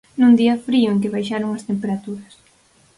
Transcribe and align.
Nun 0.19 0.33
día 0.39 0.55
frío 0.67 0.89
en 0.91 0.99
que 1.01 1.13
baixaron 1.15 1.51
as 1.57 1.65
temperaturas. 1.69 2.33